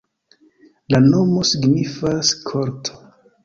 [0.95, 3.01] La nomo signifas: korto.